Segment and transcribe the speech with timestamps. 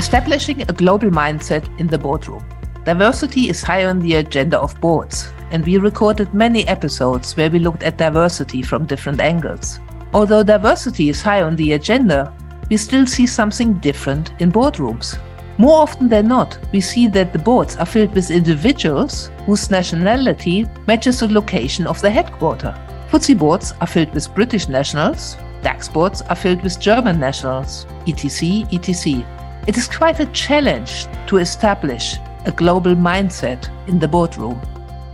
[0.00, 2.42] Establishing a global mindset in the boardroom.
[2.86, 7.58] Diversity is high on the agenda of boards, and we recorded many episodes where we
[7.58, 9.78] looked at diversity from different angles.
[10.14, 12.32] Although diversity is high on the agenda,
[12.70, 15.18] we still see something different in boardrooms.
[15.58, 20.66] More often than not, we see that the boards are filled with individuals whose nationality
[20.86, 22.74] matches the location of the headquarter.
[23.10, 28.66] FTSE boards are filled with British nationals, DAX boards are filled with German nationals, etc.,
[28.72, 29.39] etc.
[29.66, 32.16] It is quite a challenge to establish
[32.46, 34.58] a global mindset in the boardroom.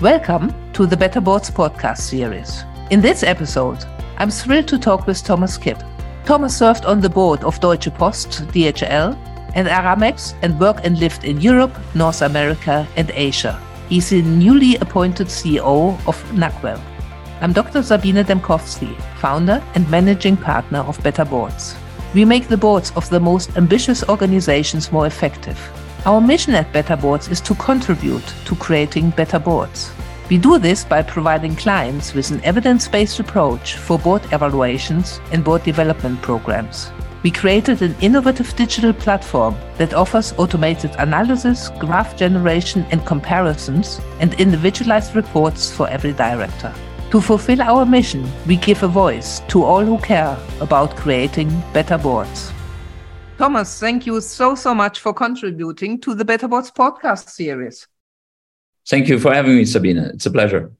[0.00, 2.64] Welcome to the Better Boards podcast series.
[2.90, 3.84] In this episode,
[4.18, 5.82] I'm thrilled to talk with Thomas Kipp.
[6.24, 9.18] Thomas served on the board of Deutsche Post, DHL,
[9.54, 13.60] and Aramex and worked and lived in Europe, North America, and Asia.
[13.88, 16.80] He's the newly appointed CEO of Naquel.
[17.40, 17.82] I'm Dr.
[17.82, 21.74] Sabine Dembkowski, founder and managing partner of Better Boards.
[22.16, 25.60] We make the boards of the most ambitious organizations more effective.
[26.06, 29.92] Our mission at Better Boards is to contribute to creating better boards.
[30.30, 35.44] We do this by providing clients with an evidence based approach for board evaluations and
[35.44, 36.90] board development programs.
[37.22, 44.32] We created an innovative digital platform that offers automated analysis, graph generation, and comparisons, and
[44.40, 46.72] individualized reports for every director.
[47.16, 51.96] To fulfill our mission, we give a voice to all who care about creating better
[51.96, 52.52] boards.
[53.38, 57.88] Thomas, thank you so, so much for contributing to the Better Boards podcast series.
[58.86, 60.10] Thank you for having me, Sabina.
[60.12, 60.70] It's a pleasure.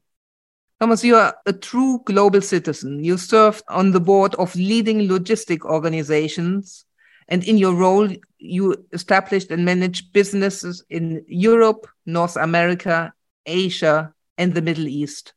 [0.79, 3.03] Thomas, you are a true global citizen.
[3.03, 6.85] You served on the board of leading logistic organizations,
[7.29, 13.15] and in your role, you established and managed businesses in Europe, North America,
[13.47, 15.33] Asia, and the Middle East.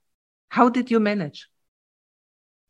[0.50, 1.47] How did you manage?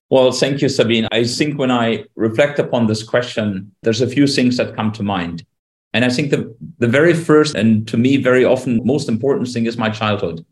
[0.10, 1.08] Well, thank you, Sabine.
[1.12, 5.04] I think when I reflect upon this question, there's a few things that come to
[5.04, 5.46] mind.
[5.94, 9.66] And I think the, the very first, and to me, very often most important thing
[9.66, 10.46] is my childhood.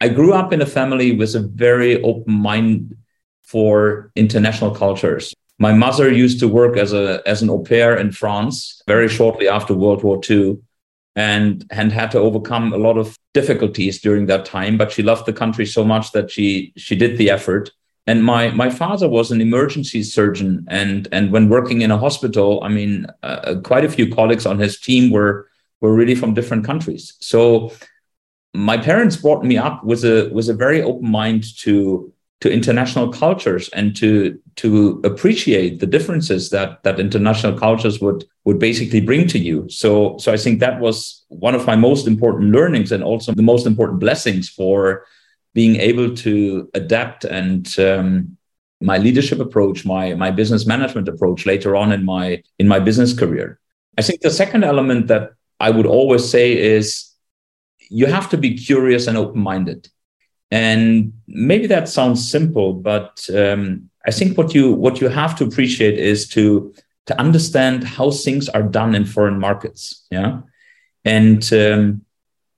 [0.00, 2.96] I grew up in a family with a very open mind
[3.42, 5.34] for international cultures.
[5.58, 9.48] My mother used to work as, a, as an au pair in France very shortly
[9.48, 10.58] after World War II
[11.14, 15.26] and, and had to overcome a lot of difficulties during that time, but she loved
[15.26, 17.70] the country so much that she she did the effort.
[18.06, 22.60] And my my father was an emergency surgeon, and and when working in a hospital,
[22.64, 25.48] I mean, uh, quite a few colleagues on his team were
[25.80, 27.14] were really from different countries.
[27.20, 27.72] So
[28.54, 32.11] my parents brought me up with a with a very open mind to
[32.42, 38.58] to international cultures and to to appreciate the differences that that international cultures would would
[38.58, 39.68] basically bring to you.
[39.68, 43.50] So so i think that was one of my most important learnings and also the
[43.52, 45.06] most important blessings for
[45.54, 48.36] being able to adapt and um,
[48.80, 53.12] my leadership approach my my business management approach later on in my in my business
[53.16, 53.60] career.
[53.98, 55.24] I think the second element that
[55.60, 56.86] i would always say is
[58.00, 59.80] you have to be curious and open minded
[60.52, 65.44] and maybe that sounds simple, but um, I think what you what you have to
[65.44, 66.74] appreciate is to
[67.06, 70.06] to understand how things are done in foreign markets.
[70.10, 70.42] Yeah,
[71.06, 72.04] and um,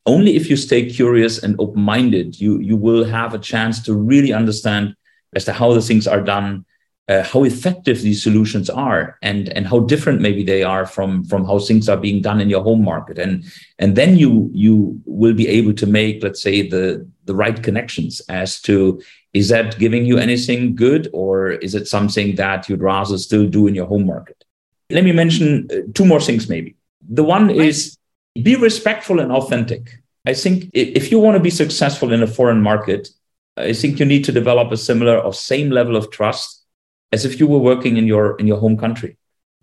[0.06, 3.94] only if you stay curious and open minded, you you will have a chance to
[3.94, 4.96] really understand
[5.36, 6.64] as to how the things are done
[7.08, 11.44] uh, how effective these solutions are and and how different maybe they are from from
[11.44, 13.18] how things are being done in your home market.
[13.18, 13.44] And
[13.78, 18.20] and then you you will be able to make let's say the the right connections
[18.28, 19.02] as to
[19.34, 23.66] is that giving you anything good or is it something that you'd rather still do
[23.66, 24.44] in your home market?
[24.90, 26.76] Let me mention uh, two more things maybe.
[27.08, 27.98] The one is
[28.42, 30.00] be respectful and authentic.
[30.26, 33.10] I think if you want to be successful in a foreign market
[33.56, 36.63] i think you need to develop a similar or same level of trust
[37.12, 39.16] as if you were working in your in your home country.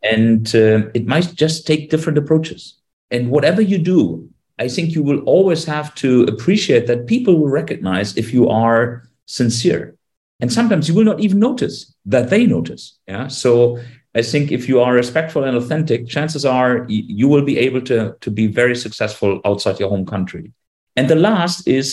[0.04, 2.80] And uh, it might just take different approaches.
[3.12, 4.30] And whatever you do
[4.60, 9.04] i think you will always have to appreciate that people will recognize if you are
[9.26, 9.96] sincere.
[10.40, 13.28] And sometimes you will not even notice that they notice yeah?
[13.28, 13.80] So
[14.20, 17.98] i think if you are respectful and authentic chances are you will be able to
[18.24, 20.52] to be very successful outside your home country.
[20.98, 21.86] And the last is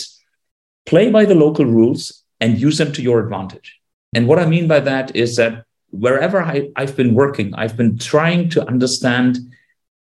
[0.85, 2.01] play by the local rules
[2.41, 3.78] and use them to your advantage
[4.13, 7.97] and what I mean by that is that wherever I, have been working, I've been
[7.97, 9.39] trying to understand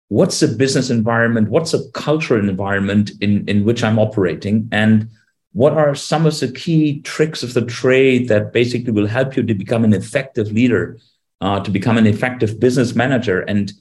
[0.08, 5.08] what's the business environment, what's the cultural environment in, in which I'm operating, and
[5.52, 9.42] what are some of the key tricks of the trade that basically will help you
[9.42, 10.98] to become an effective leader,
[11.40, 13.40] uh, to become an effective business manager.
[13.40, 13.72] And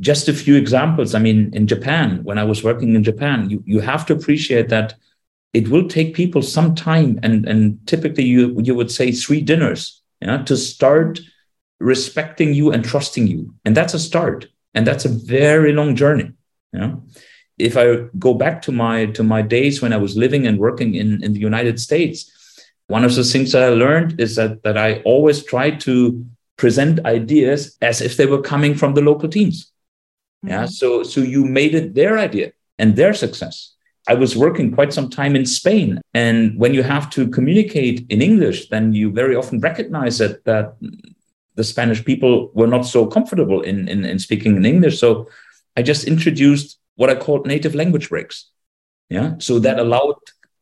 [0.00, 1.14] just a few examples.
[1.14, 4.68] I mean, in Japan, when I was working in Japan, you, you have to appreciate
[4.68, 4.94] that
[5.52, 10.02] it will take people some time and and typically you you would say three dinners
[10.20, 11.20] yeah, to start
[11.80, 16.32] respecting you and trusting you and that's a start And that's a very long journey.
[16.72, 17.02] You know?
[17.58, 20.94] If I go back to my to my days when I was living and working
[20.94, 22.30] in, in the United States,
[22.86, 26.24] one of the things that I learned is that that I always try to
[26.56, 29.72] present ideas as if they were coming from the local teams.
[30.44, 30.48] Mm-hmm.
[30.48, 30.66] Yeah.
[30.66, 33.74] So so you made it their idea and their success.
[34.08, 36.00] I was working quite some time in Spain.
[36.14, 40.76] And when you have to communicate in English, then you very often recognize that, that
[41.54, 44.98] the Spanish people were not so comfortable in, in, in speaking in English.
[44.98, 45.28] So
[45.76, 48.50] I just introduced what I called native language breaks.
[49.10, 49.34] Yeah.
[49.38, 50.16] So that allowed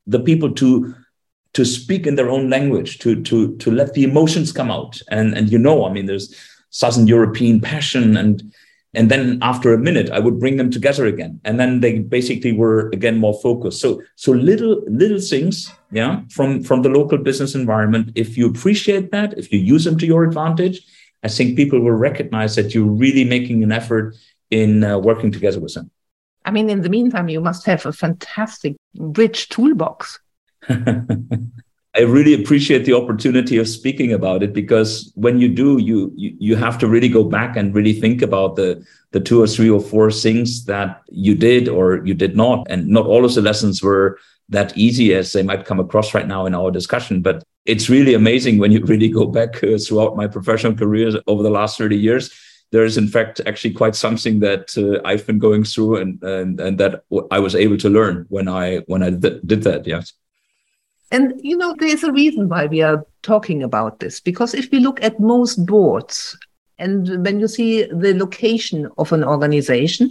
[0.06, 0.94] the people to
[1.54, 5.00] to speak in their own language, to to to let the emotions come out.
[5.10, 6.34] And and you know, I mean, there's
[6.70, 8.52] Southern European passion and
[8.96, 11.40] and then after a minute i would bring them together again.
[11.44, 13.80] And then they basically were again more focused.
[13.80, 18.10] So so little little things yeah from from the local business environment.
[18.14, 20.80] If you appreciate that if you use them to your advantage
[21.22, 24.16] i think people will recognize that you're really making an effort
[24.50, 25.90] in uh, working together with them.
[26.44, 28.76] I mean in the meantime you must have a fantastic
[29.22, 30.18] rich toolbox
[31.96, 36.36] I really appreciate the opportunity of speaking about it because when you do, you, you
[36.38, 39.70] you have to really go back and really think about the the two or three
[39.70, 43.40] or four things that you did or you did not, and not all of the
[43.40, 44.18] lessons were
[44.50, 47.22] that easy as they might come across right now in our discussion.
[47.22, 51.42] But it's really amazing when you really go back uh, throughout my professional career over
[51.42, 52.30] the last thirty years.
[52.72, 56.60] There is, in fact, actually quite something that uh, I've been going through and, and
[56.60, 59.86] and that I was able to learn when I when I th- did that.
[59.86, 60.12] Yes.
[61.12, 64.80] And, you know, there's a reason why we are talking about this, because if we
[64.80, 66.36] look at most boards
[66.78, 70.10] and when you see the location of an organization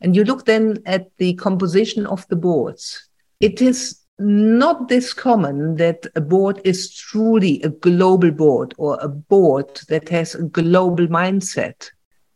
[0.00, 3.08] and you look then at the composition of the boards,
[3.40, 9.08] it is not this common that a board is truly a global board or a
[9.08, 11.90] board that has a global mindset.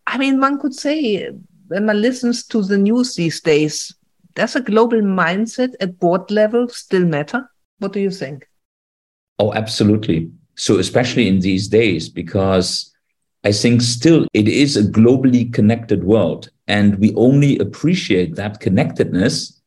[0.06, 1.30] I mean, one could say
[1.68, 3.94] when one listens to the news these days,
[4.34, 7.50] does a global mindset at board level still matter?
[7.84, 8.48] What do you think?
[9.38, 10.30] Oh, absolutely.
[10.54, 12.90] So, especially in these days, because
[13.44, 16.48] I think still it is a globally connected world.
[16.66, 19.60] And we only appreciate that connectedness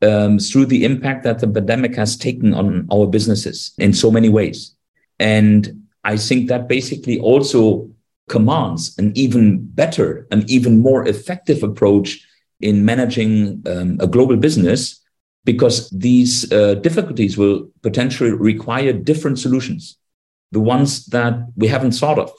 [0.00, 4.28] um, through the impact that the pandemic has taken on our businesses in so many
[4.28, 4.72] ways.
[5.18, 7.90] And I think that basically also
[8.28, 12.24] commands an even better, an even more effective approach
[12.60, 15.00] in managing um, a global business
[15.46, 19.96] because these uh, difficulties will potentially require different solutions.
[20.50, 22.32] The ones that we haven't thought of,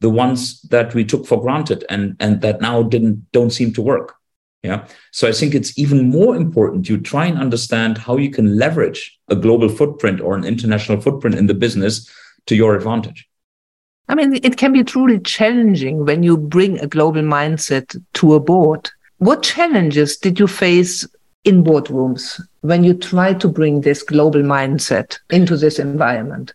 [0.00, 3.82] the ones that we took for granted and, and that now didn't don't seem to
[3.82, 4.14] work.
[4.62, 4.88] Yeah.
[5.12, 9.16] So I think it's even more important you try and understand how you can leverage
[9.28, 12.10] a global footprint or an international footprint in the business
[12.46, 13.28] to your advantage.
[14.08, 18.40] I mean, it can be truly challenging when you bring a global mindset to a
[18.40, 18.90] board.
[19.18, 21.06] What challenges did you face
[21.46, 26.52] in boardrooms when you try to bring this global mindset into this environment?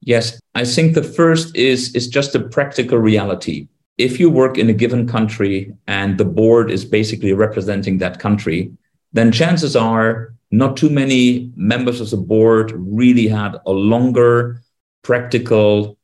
[0.00, 3.68] Yes, I think the first is is just a practical reality.
[3.96, 8.70] If you work in a given country and the board is basically representing that country,
[9.12, 14.62] then chances are not too many members of the board really had a longer
[15.02, 15.98] practical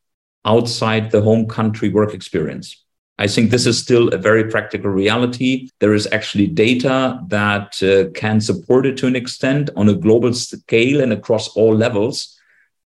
[0.45, 2.84] outside the home country work experience.
[3.19, 5.69] I think this is still a very practical reality.
[5.79, 10.35] There is actually data that uh, can support it to an extent on a global
[10.35, 12.37] scale and across all levels.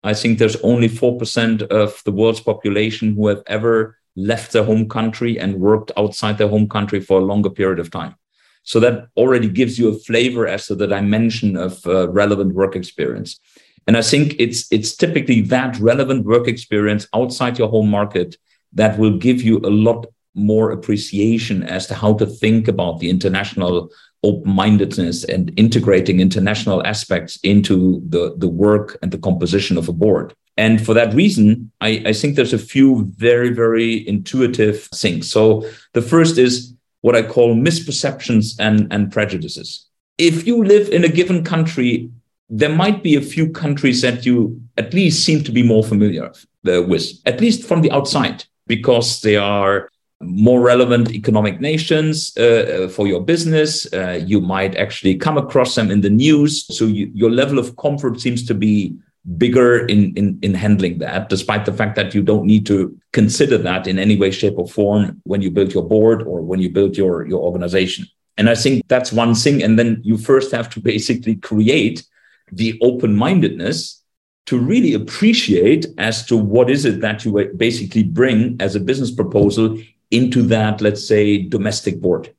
[0.04, 4.90] I think there's only 4% of the world's population who have ever left their home
[4.90, 8.16] country and worked outside their home country for a longer period of time.
[8.64, 12.76] So that already gives you a flavor as to the dimension of uh, relevant work
[12.76, 13.40] experience.
[13.88, 18.36] And I think it's it's typically that relevant work experience outside your home market
[18.74, 20.06] that will give you a lot
[20.38, 23.90] more appreciation as to how to think about the international
[24.24, 30.34] open-mindedness and integrating international aspects into the, the work and the composition of a board.
[30.58, 35.30] And for that reason, I, I think there's a few very, very intuitive things.
[35.30, 39.86] So the first is what I call misperceptions and, and prejudices.
[40.18, 42.10] If you live in a given country,
[42.50, 46.32] there might be a few countries that you at least seem to be more familiar
[46.64, 49.90] with, at least from the outside, because they are
[50.22, 53.92] more relevant economic nations uh, uh, for your business.
[53.94, 56.66] Uh, you might actually come across them in the news.
[56.76, 58.96] So you, your level of comfort seems to be
[59.38, 63.58] bigger in, in, in handling that, despite the fact that you don't need to consider
[63.58, 66.70] that in any way, shape, or form when you build your board or when you
[66.70, 68.06] build your, your organization.
[68.38, 69.62] And I think that's one thing.
[69.62, 72.06] And then you first have to basically create
[72.52, 74.02] the open mindedness
[74.46, 79.12] to really appreciate as to what is it that you basically bring as a business
[79.12, 79.78] proposal
[80.12, 82.34] into that, let's say, domestic board.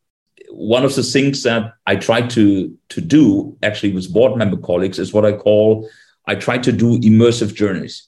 [0.51, 4.99] One of the things that I try to, to do actually with board member colleagues
[4.99, 5.89] is what I call
[6.29, 8.07] I try to do immersive journeys.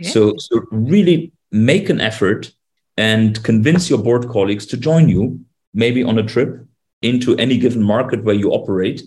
[0.00, 0.08] Okay.
[0.08, 2.52] So, so really make an effort
[2.96, 5.40] and convince your board colleagues to join you,
[5.74, 6.64] maybe on a trip
[7.02, 9.02] into any given market where you operate,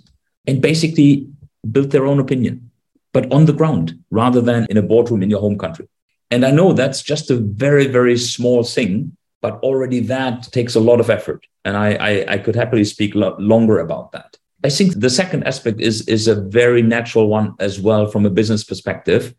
[0.47, 1.27] and basically
[1.71, 2.71] build their own opinion,
[3.13, 5.87] but on the ground rather than in a boardroom in your home country.
[6.29, 10.79] And I know that's just a very, very small thing, but already that takes a
[10.79, 11.45] lot of effort.
[11.65, 14.37] And I, I, I could happily speak lo- longer about that.
[14.63, 18.29] I think the second aspect is, is a very natural one as well from a
[18.29, 19.33] business perspective,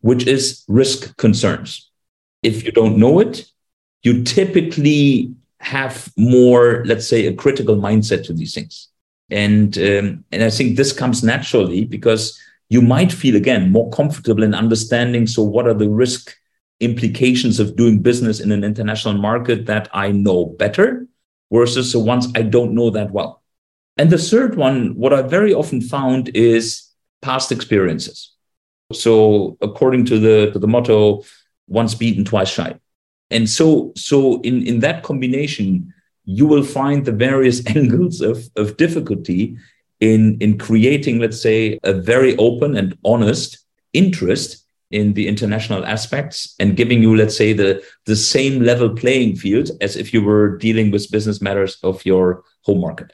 [0.00, 1.90] which is risk concerns.
[2.42, 3.44] If you don't know it,
[4.04, 8.88] you typically have more, let's say, a critical mindset to these things.
[9.30, 12.38] And, um, and I think this comes naturally because
[12.68, 15.26] you might feel again more comfortable in understanding.
[15.26, 16.34] So, what are the risk
[16.80, 21.06] implications of doing business in an international market that I know better
[21.52, 23.42] versus the ones I don't know that well?
[23.96, 26.88] And the third one, what I very often found is
[27.20, 28.32] past experiences.
[28.92, 31.24] So, according to the, to the motto,
[31.66, 32.78] once beaten, twice shy.
[33.30, 35.92] And so, so in, in that combination,
[36.24, 39.56] you will find the various angles of, of difficulty
[40.00, 43.58] in, in creating, let's say, a very open and honest
[43.92, 49.36] interest in the international aspects and giving you, let's say, the, the same level playing
[49.36, 53.12] field as if you were dealing with business matters of your home market.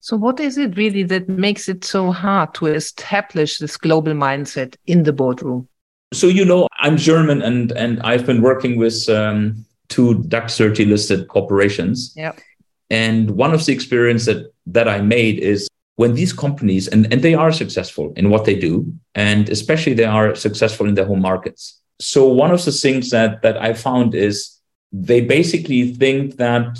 [0.00, 4.76] So, what is it really that makes it so hard to establish this global mindset
[4.86, 5.66] in the boardroom?
[6.12, 10.84] So, you know, I'm German and, and I've been working with um, two DAX 30
[10.84, 12.12] listed corporations.
[12.16, 12.32] Yeah.
[12.90, 17.22] And one of the experience that, that I made is when these companies and, and
[17.22, 21.20] they are successful in what they do and especially they are successful in their home
[21.20, 21.80] markets.
[22.00, 24.60] So one of the things that that i found is
[24.92, 26.78] they basically think that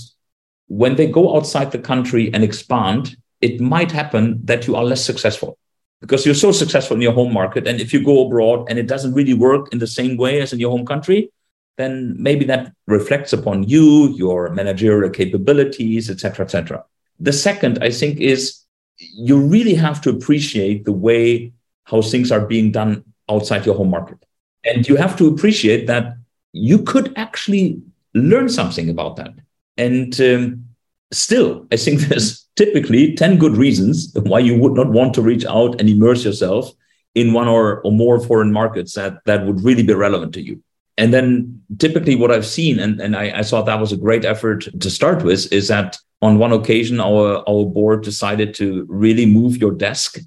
[0.68, 5.04] when they go outside the country and expand it might happen that you are less
[5.04, 5.59] successful
[6.00, 7.66] because you're so successful in your home market.
[7.66, 10.52] And if you go abroad and it doesn't really work in the same way as
[10.52, 11.30] in your home country
[11.76, 16.85] then maybe that reflects upon you your managerial capabilities etc etc
[17.18, 18.63] the second i think is
[19.13, 21.53] you really have to appreciate the way
[21.85, 24.19] how things are being done outside your home market.
[24.65, 26.17] And you have to appreciate that
[26.53, 27.83] you could actually
[28.15, 29.35] learn something about that.
[29.77, 30.65] And um,
[31.13, 35.45] still, I think there's typically 10 good reasons why you would not want to reach
[35.45, 36.71] out and immerse yourself
[37.15, 40.63] in one or, or more foreign markets that, that would really be relevant to you.
[40.97, 44.25] And then typically what I've seen, and, and I, I thought that was a great
[44.25, 49.26] effort to start with, is that on one occasion, our, our board decided to really
[49.26, 50.19] move your desk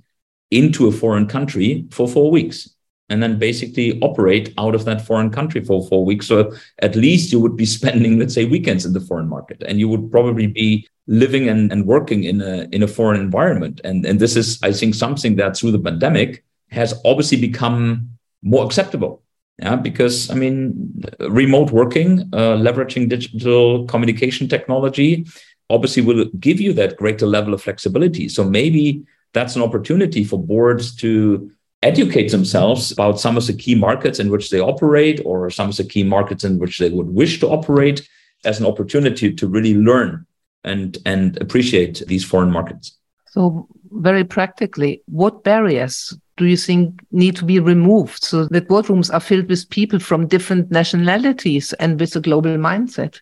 [0.52, 2.70] into a foreign country for four weeks
[3.10, 6.28] and then basically operate out of that foreign country for four weeks.
[6.28, 9.80] So at least you would be spending, let's say, weekends in the foreign market, and
[9.80, 13.82] you would probably be living and, and working in a in a foreign environment.
[13.84, 18.10] And and this is, I think, something that through the pandemic has obviously become
[18.44, 19.24] more acceptable.
[19.60, 25.26] Yeah, because I mean, remote working, uh, leveraging digital communication technology,
[25.70, 28.30] obviously will give you that greater level of flexibility.
[28.30, 31.52] So maybe that's an opportunity for boards to
[31.84, 35.78] educate themselves about some of the key markets in which they operate or some of
[35.78, 38.08] the key markets in which they would wish to operate
[38.46, 40.26] as an opportunity to really learn
[40.64, 42.98] and and appreciate these foreign markets.
[43.28, 49.14] So very practically, what barriers do you think need to be removed so that boardrooms
[49.14, 53.22] are filled with people from different nationalities and with a global mindset?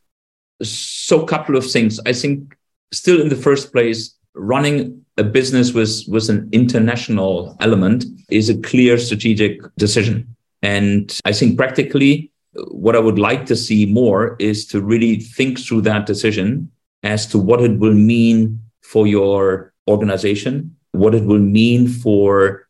[0.62, 2.00] So a couple of things.
[2.06, 2.56] I think
[2.92, 8.62] still in the first place running a business with with an international element is a
[8.62, 10.36] clear strategic decision.
[10.62, 12.32] And i think practically
[12.72, 16.72] what i would like to see more is to really think through that decision
[17.04, 22.68] as to what it will mean for your organization what it will mean for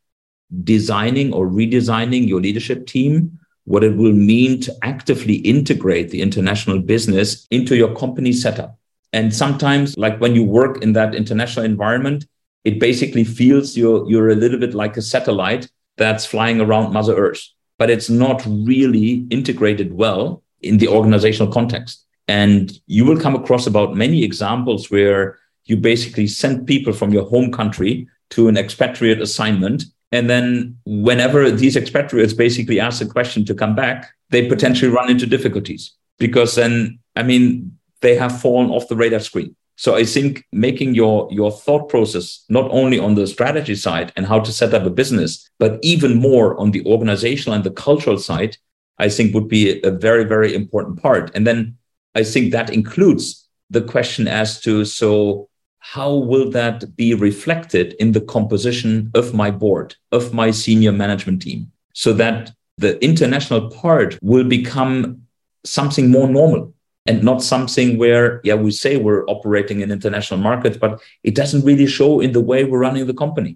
[0.63, 6.79] designing or redesigning your leadership team what it will mean to actively integrate the international
[6.79, 8.77] business into your company setup.
[9.11, 12.25] And sometimes, like when you work in that international environment,
[12.63, 17.15] it basically feels you're, you're a little bit like a satellite that's flying around Mother
[17.15, 17.41] Earth,
[17.77, 22.05] but it's not really integrated well in the organizational context.
[22.27, 27.27] And you will come across about many examples where you basically send people from your
[27.29, 33.43] home country to an expatriate assignment and then whenever these expatriates basically ask a question
[33.45, 38.69] to come back, they potentially run into difficulties because then, I mean, they have fallen
[38.69, 39.55] off the radar screen.
[39.77, 44.25] So I think making your your thought process not only on the strategy side and
[44.25, 48.17] how to set up a business, but even more on the organizational and the cultural
[48.17, 48.57] side,
[48.99, 51.29] I think would be a very very important part.
[51.35, 51.77] And then
[52.15, 55.49] I think that includes the question as to so
[55.93, 61.43] how will that be reflected in the composition of my board, of my senior management
[61.43, 65.21] team, so that the international part will become
[65.63, 66.73] something more normal
[67.05, 71.63] and not something where, yeah, we say we're operating in international markets, but it doesn't
[71.63, 73.55] really show in the way we're running the company.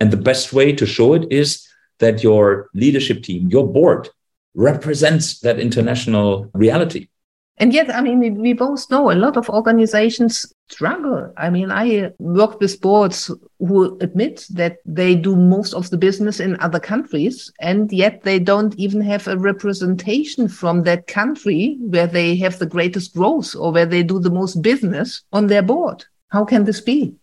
[0.00, 1.66] And the best way to show it is
[1.98, 4.10] that your leadership team, your board,
[4.54, 7.08] represents that international reality.
[7.58, 11.32] And yet, I mean, we both know a lot of organizations struggle.
[11.36, 13.30] I mean, I work with boards
[13.60, 18.40] who admit that they do most of the business in other countries, and yet they
[18.40, 23.70] don't even have a representation from that country where they have the greatest growth or
[23.70, 26.04] where they do the most business on their board.
[26.30, 27.14] How can this be?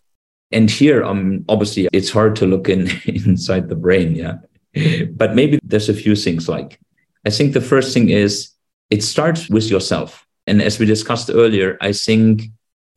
[0.50, 4.36] And here, um, obviously, it's hard to look in inside the brain, yeah.
[5.10, 6.78] but maybe there's a few things like
[7.24, 8.51] I think the first thing is
[8.92, 10.26] it starts with yourself.
[10.46, 12.42] And as we discussed earlier, I think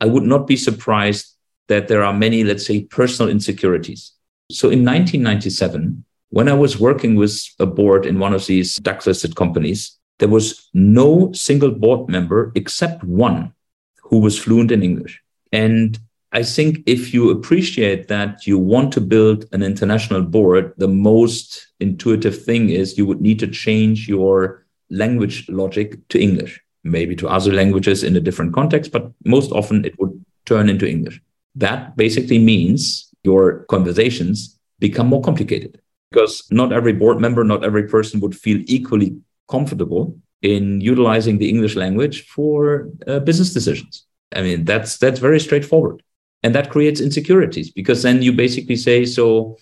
[0.01, 1.25] I would not be surprised
[1.69, 4.11] that there are many, let's say, personal insecurities.
[4.51, 9.07] So in 1997, when I was working with a board in one of these DAX
[9.07, 13.53] listed companies, there was no single board member except one
[14.01, 15.23] who was fluent in English.
[15.53, 15.97] And
[16.33, 21.67] I think if you appreciate that you want to build an international board, the most
[21.79, 27.27] intuitive thing is you would need to change your language logic to English, maybe to
[27.27, 31.21] other languages in a different context, but most often it would turn into English.
[31.55, 37.87] That basically means your conversations become more complicated because not every board member, not every
[37.87, 39.17] person would feel equally
[39.49, 44.05] comfortable in utilizing the English language for uh, business decisions.
[44.35, 46.03] I mean, that's that's very straightforward.
[46.43, 49.57] And that creates insecurities because then you basically say, so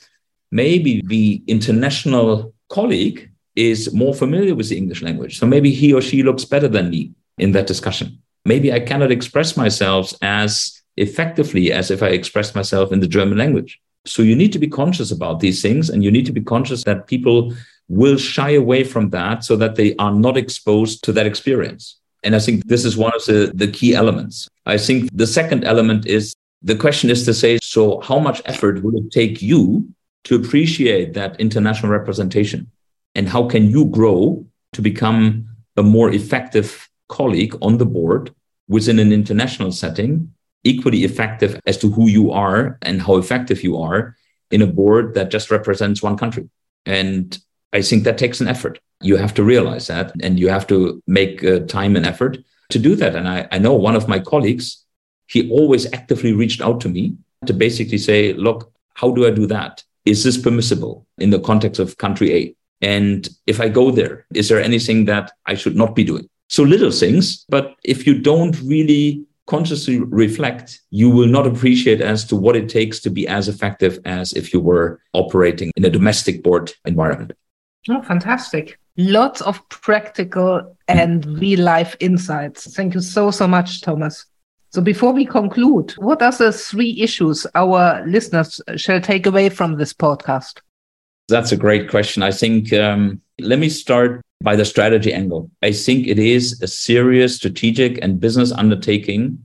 [0.51, 5.39] maybe the international colleague is more familiar with the English language.
[5.39, 8.19] So maybe he or she looks better than me in that discussion.
[8.45, 13.37] Maybe I cannot express myself as effectively as if I express myself in the German
[13.37, 13.79] language.
[14.05, 16.83] So you need to be conscious about these things and you need to be conscious
[16.83, 17.53] that people
[17.87, 21.99] will shy away from that so that they are not exposed to that experience.
[22.23, 24.47] And I think this is one of the, the key elements.
[24.65, 28.81] I think the second element is the question is to say, so how much effort
[28.83, 29.87] will it take you
[30.25, 32.71] to appreciate that international representation?
[33.15, 35.47] And how can you grow to become
[35.77, 38.33] a more effective colleague on the board
[38.67, 43.77] within an international setting, equally effective as to who you are and how effective you
[43.77, 44.15] are
[44.51, 46.49] in a board that just represents one country?
[46.85, 47.37] And
[47.71, 48.79] I think that takes an effort.
[49.01, 52.37] You have to realize that and you have to make uh, time and effort
[52.69, 53.15] to do that.
[53.15, 54.83] And I, I know one of my colleagues
[55.27, 59.45] he always actively reached out to me to basically say, look, how do I do
[59.47, 59.83] that?
[60.05, 62.55] Is this permissible in the context of country A?
[62.83, 66.29] And if I go there, is there anything that I should not be doing?
[66.49, 72.25] So little things, but if you don't really consciously reflect, you will not appreciate as
[72.25, 75.89] to what it takes to be as effective as if you were operating in a
[75.89, 77.31] domestic board environment.
[77.89, 78.77] Oh, fantastic.
[78.97, 82.75] Lots of practical and real life insights.
[82.75, 84.25] Thank you so, so much, Thomas.
[84.71, 89.77] So before we conclude, what are the three issues our listeners shall take away from
[89.77, 90.59] this podcast?
[91.33, 92.21] That's a great question.
[92.21, 95.49] I think, um, let me start by the strategy angle.
[95.63, 99.43] I think it is a serious strategic and business undertaking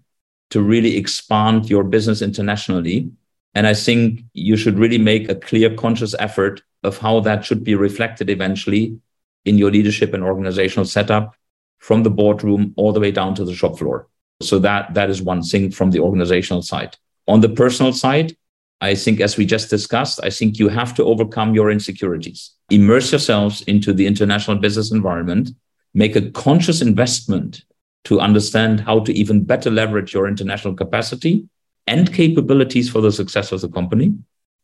[0.50, 3.10] to really expand your business internationally.
[3.54, 7.64] And I think you should really make a clear, conscious effort of how that should
[7.64, 8.98] be reflected eventually
[9.46, 11.34] in your leadership and organizational setup
[11.78, 14.08] from the boardroom all the way down to the shop floor.
[14.42, 16.98] So that that is one thing from the organizational side.
[17.26, 18.36] On the personal side,
[18.80, 22.52] I think as we just discussed, I think you have to overcome your insecurities.
[22.70, 25.50] Immerse yourselves into the international business environment,
[25.94, 27.64] make a conscious investment
[28.04, 31.48] to understand how to even better leverage your international capacity
[31.86, 34.14] and capabilities for the success of the company.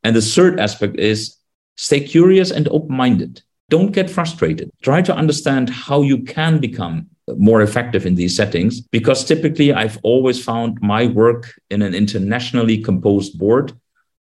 [0.04, 1.36] And the third aspect is
[1.76, 3.42] stay curious and open minded.
[3.70, 4.70] Don't get frustrated.
[4.82, 9.98] Try to understand how you can become more effective in these settings because typically I've
[10.02, 13.72] always found my work in an internationally composed board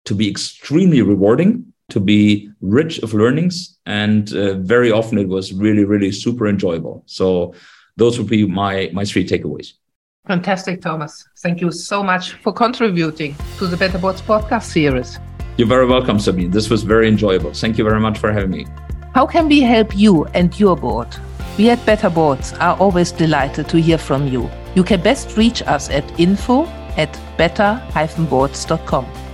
[0.04, 5.52] to be extremely rewarding, to be rich of learnings, and uh, very often it was
[5.52, 7.02] really, really super enjoyable.
[7.06, 7.54] So
[7.96, 9.74] those would be my my three takeaways.
[10.26, 11.28] Fantastic, Thomas.
[11.38, 15.18] Thank you so much for contributing to the Better Boards podcast series.
[15.56, 16.50] You're very welcome, Sabine.
[16.50, 17.52] This was very enjoyable.
[17.52, 18.66] Thank you very much for having me.
[19.14, 21.08] How can we help you and your board?
[21.58, 24.48] We at Better Boards are always delighted to hear from you.
[24.74, 26.64] You can best reach us at info
[26.96, 29.06] at better-boards.com.